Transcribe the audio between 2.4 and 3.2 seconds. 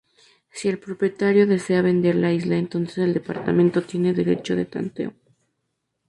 entonces el